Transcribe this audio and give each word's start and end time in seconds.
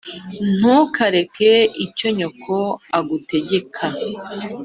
Img 0.09 0.35
ntukareke 0.57 1.51
icyo 1.85 2.07
nyoko 2.17 2.55
agutegeka 2.99 3.85